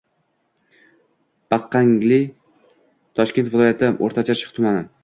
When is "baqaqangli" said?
1.55-2.19